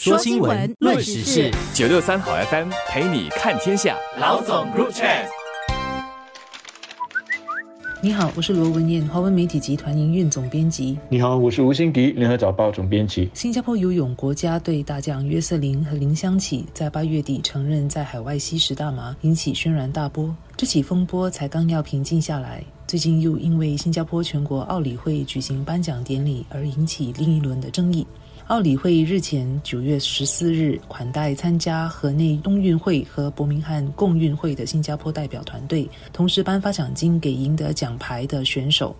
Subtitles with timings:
[0.00, 3.96] 说新闻，论时事，九六三好 FM 陪你看天下。
[4.20, 5.26] 老总 Group Chat。
[8.00, 10.96] 你好，我是罗文燕，华文媒体集团营运总编辑。
[11.08, 13.28] 你好，我是吴欣迪，联合早报总编辑。
[13.34, 20.32] 新加坡游泳国家队大将约瑟琳和林香琪在八月底承认在海外吸食大麻，引起轩然大波。
[20.56, 28.06] 这起风波才刚要平静下来，最近又因为新加坡全国奥理会举行颁奖典礼而引起另一轮的争议。
[28.48, 38.96] 奥理会日前九月十四日款待参加河内冬运会和伯明翰共运会的新加坡代表团队，同时颁发奖金给赢得奖牌的选手。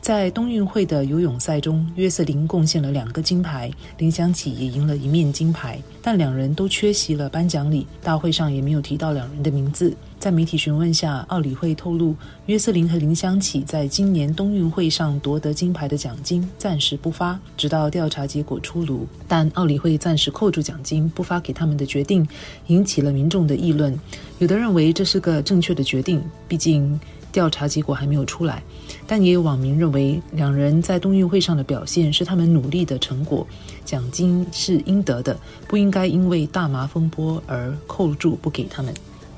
[0.00, 3.68] 在冬运会的游泳赛中，约瑟琳贡献了两个金牌，
[3.98, 9.92] 林香琪也赢了一面金牌，但两人都缺席了颁奖礼，大会上也没有提到两人的名字。
[10.24, 19.06] 在媒体询问下，奥理会透露，约瑟琳和林香琪在今年冬运会上夺得金牌的奖金暂时不发，直到调查结果出炉。
[19.28, 22.26] 但奥理会暂时扣住奖金不发给他们的决定，
[22.68, 23.94] 引起了民众的议论。
[24.38, 26.98] 有的认为这是个正确的决定，毕竟
[27.30, 28.62] 调查结果还没有出来。
[29.06, 33.46] 但也有网民认为，两人在冬运会上的表现是他们努力的成果，
[33.84, 38.94] 奖金是应得的，不应该因为大麻风波而扣住不给他们。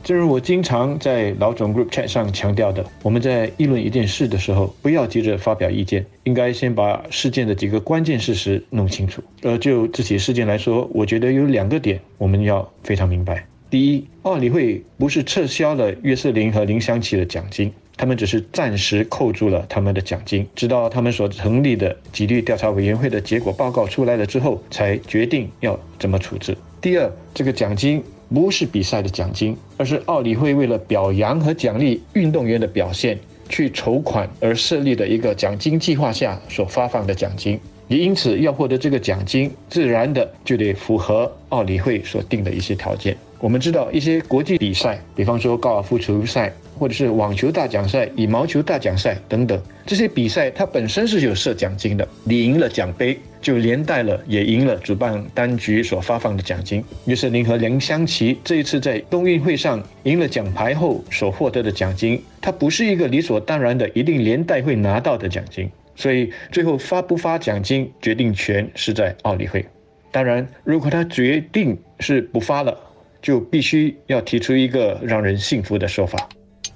[0.07, 9.21] 正如我经常在老总 Group Chat 上强调的，我们在议论一件事的时候，不要急着发表意见，应该先把事件的几个关键事实弄清楚。
[9.43, 26.57] 而就这起事件来说，我觉得有两个点我们要非常明白：第一，奥理会不是撤销了约瑟林和林香琪的奖金，他们只是暂时扣住了他们的奖金，直到他们所成立的纪律调查委员会的结果报告出来了之后，才决定要怎么处置。
[26.81, 28.01] 第二，这个奖金。
[28.29, 33.19] 不是比赛的奖金，而是奥理会为了表扬和奖励运动员的表现
[33.49, 37.59] 去筹款而设立的一个奖金计划下所发放的奖金。
[37.89, 43.17] 也因此，要获得这个奖金，自然的就得符合奥理会所定的一些条件。
[43.39, 46.53] 我们知道，一些国际比赛，比方说高尔夫球赛。
[46.79, 52.07] 或者是网球大奖赛、羽毛球大奖赛等等这些比赛，它本身是有设奖金的。
[52.25, 56.85] 你赢了奖杯，就连带了也赢了主办单局所发放的奖金。
[57.07, 65.71] 于是，您和梁湘琪这一次在冬运会上赢了奖牌后所获得的奖金，它不是一个理所当然的一定连带会拿到的奖金。
[65.95, 69.65] 所以最后发不发奖金，决定权是在奥理会。
[70.11, 72.77] 当然，如果他决定是不发了，
[73.23, 76.29] 就必须要提出一个让人信服的说法。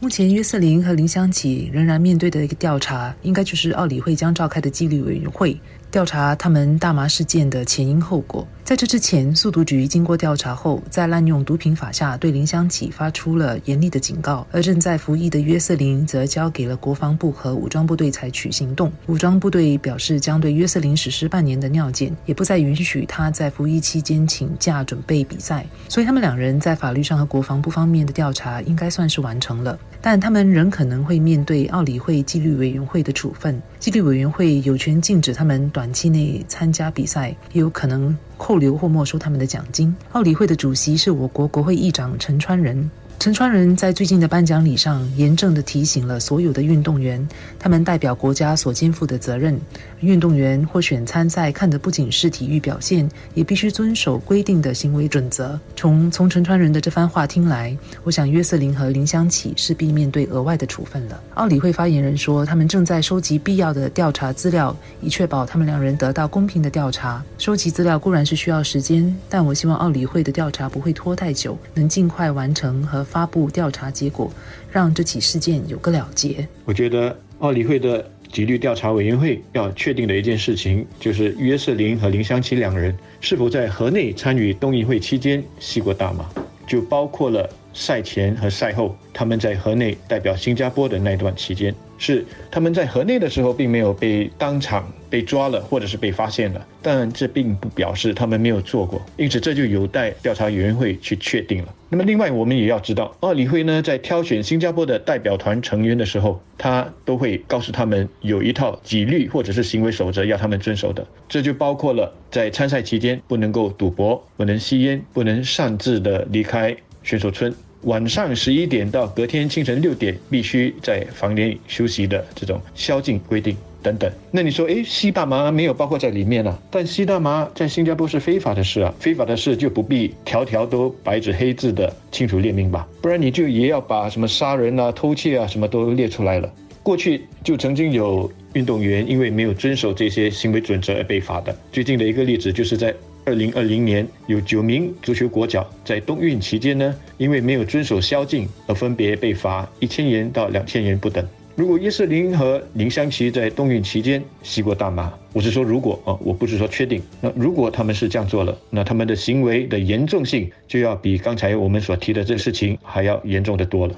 [0.03, 5.61] 目前，约瑟琳和林香琪仍然面对的一个调查，应该就是奥理会将召开的纪律委员会。
[5.91, 8.49] 调查他们大麻事件的前因后果。
[8.71, 14.47] 在这之前，速毒局经过调查后，在滥用毒品法下对林香启发出了严厉的警告。
[14.53, 18.93] 而正在服役的约瑟琳则交给了国防部和武装部队采取行动。
[19.09, 25.67] 武装部队表示将对约瑟琳实施半年的尿检，也不再允许他在服役期间请假准备比赛。
[25.89, 29.77] 所以，他们两人在法律上和国防部方面的调查应该算是完成了。
[30.01, 33.61] 但他们仍可能会面对奥理会纪律委员会的处分。
[33.81, 39.95] 纪律委员会有权禁止他们短期内参加比赛，也有可能扣留或没收他们的奖金。
[40.13, 42.91] 奥理会的主席是我国国会议长陈川仁。
[43.21, 49.61] 陈川仁在最近的颁奖礼上严正的提醒了所有的运动员，他们代表国家所肩负的责任。
[50.01, 55.61] 运动员获选参赛，看的不仅是体育表现，也必须遵守规定的行为准则。
[55.77, 61.21] 从从陈川仁的这番话听来，我想约瑟琳和林香琪势必面对额外的处分了。
[61.35, 67.23] 奥理会发言人说，他们正在收集必要的调查资料，以确保他们两人得到公平的调查。
[67.37, 73.07] 收集资料固然是需要时间，但我希望奥理会的调查不会拖太久，能尽快完成和。
[73.11, 74.33] 发布调查结果，
[74.71, 76.47] 让这起事件有个了结。
[76.65, 86.25] 我觉得奥理会的纪律调查委员会要确定的一件事情，就是约瑟琳和林香琪两人是否在河内参与冬运会期间吸过大麻，
[86.67, 91.75] 就包括了赛前和赛后他们在河内代表新加坡的那段期间。
[91.99, 101.75] 是他们在河内的时候并没有被当场被抓了，或者是被发现了，但这并不表示他们没有做过，因此这就有待调查委员会去确定了。
[101.89, 117.53] 那么另外我们也要知道，奥理会呢在挑选新加坡的代表团成员的时候，他都会告诉他们有一套纪律或者是行为守则要他们遵守的，这就包括了在参赛期间不能够赌博、不能吸烟、不能擅自的离开选手村。
[117.83, 124.11] 晚上十一点到隔天清晨六点必须在房间里休息的这种宵禁规定等等。
[124.31, 126.59] 那你说，诶，吸大麻没有包括在里面了？
[126.71, 132.87] 但吸大麻在新加坡是非法的事啊，非法的事就不必条条都白纸黑字的清楚列明吧？
[133.01, 136.53] 不然你就也要把什么杀人啊、偷窃啊什么都列出来了。
[136.83, 141.55] 过去就曾经有运动员因为没有遵守这些行为准则而被罚的。
[141.71, 142.93] 最近的一个例子就是在
[143.27, 151.25] 二零二零年有九名足球国脚在冬运期间呢，因为没有遵守宵禁而分别被罚一千元到两千元不等。
[151.61, 157.03] 如果叶瑟林和林香琪在冬运期间吸过大麻，我是说如果啊，我不是说确定。
[157.21, 163.95] 那如果他们是这样做了，那他们的行为的严重性就要比刚才我们所提的这个事情还要严重的多了。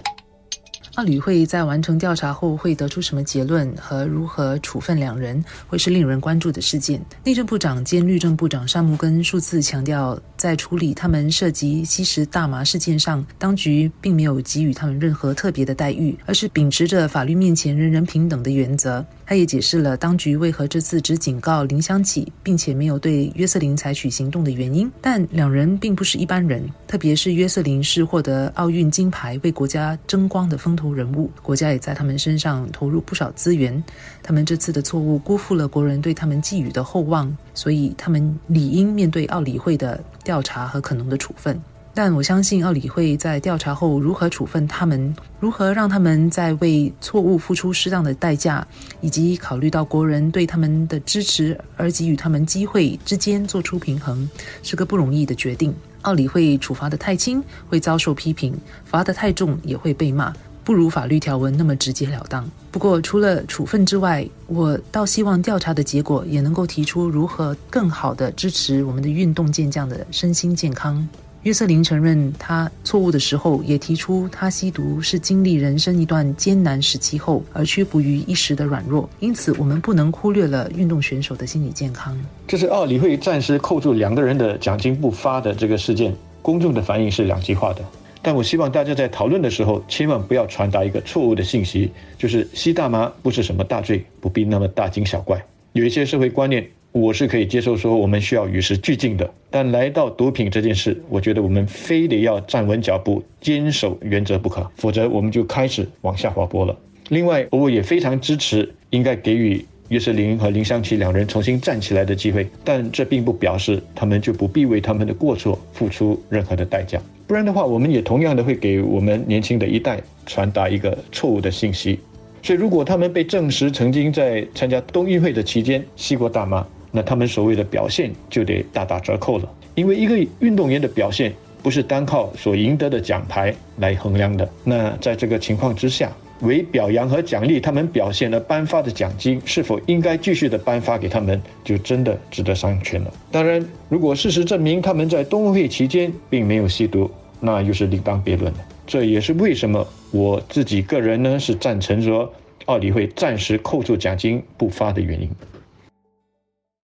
[0.94, 7.02] 阿吕会在完成调查后会得出什么结论和如何处分两人，会是令人关注的事件。
[7.24, 19.02] 内政部长兼律政部长沙木根数次强调，在处理他们涉及吸食大麻事件上，当局并没有给予他们任何特别的待遇，而是秉持着法律面前人人平等的原则。
[19.24, 24.90] 他也解释了当局为何这次只警告林香起，并且没有对约瑟琳采取行动的原因。
[25.00, 33.82] 但两人并不是一般人，特别是约瑟琳是获得奥运金牌、为国家争光的风头人物，国家也在他们身上投入不少资源。
[34.22, 41.60] 他们这次的错误辜负了国人对他们寄予的厚望，所以他们理应面对奥理会的调查和可能的处分。
[41.94, 48.66] 但我相信奥理会在调查后如何处分他们，如何让他们在为错误付出适当的代价，
[49.02, 54.28] 以及考虑到国人对他们的支持而给予他们机会之间做出平衡，
[54.62, 55.74] 是个不容易的决定。
[56.00, 60.32] 奥理会处罚的太轻会遭受批评，罚得太重也会被骂，
[60.64, 62.48] 不如法律条文那么直截了当。
[62.70, 71.06] 不过除了处分之外，我倒希望调查的结果也能够提出如何更好的支持我们的运动健将的身心健康。
[71.42, 79.10] 约瑟琳承认他错误的时候，也提出他吸毒是经历人生一段艰难时期后而屈服于一时的软弱。
[79.18, 82.16] 因此，我们不能忽略了运动选手的心理健康。
[82.46, 87.84] 这是奥里会暂时扣住两个人的奖金不发的这个事件，公众的反应是两极化的。
[88.22, 95.44] 但我希望大家在讨论的时候，千万不要传达一个错误的信息，就是吸大麻不是什么大罪，不必那么大惊小怪。
[95.72, 96.64] 有一些社会观念。
[96.92, 106.76] 我是可以接受说我们需要与时俱进的，但来到毒品这件事，我觉得我们非得要站稳脚步，坚守原则不可，否则我们就开始往下滑坡了。
[107.08, 117.00] 另外，我也非常支持应该给予约瑟琳和林湘琪两人重新站起来的机会，但这并不表示他们就不必为他们的过错付出任何的代价。
[117.26, 121.98] 不然的话，我们也同样的会给我们年轻的一代传达一个错误的信息。
[122.42, 134.48] 所以，如果他们被证实曾经在参加冬运会的期间吸过大麻，那他们所谓的表现就得大打折扣了，因为一个运动员的表现不是单靠所赢得的奖牌来衡量的。
[134.62, 136.12] 那在这个情况之下，
[136.42, 143.12] 为表扬和奖励他们表现而颁发的奖金，是否应该继续的颁发给他们，就真的值得商榷了。
[143.30, 147.10] 当然，如果事实证明他们在冬奥会期间并没有吸毒，
[147.40, 148.58] 那又是另当别论了。
[148.86, 152.30] 这也是为什么我自己个人呢是赞成说
[152.66, 155.30] 奥理会暂时扣住奖金不发的原因。